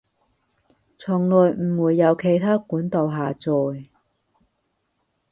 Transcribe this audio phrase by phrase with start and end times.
[0.97, 3.85] 從來唔會由其它管道下載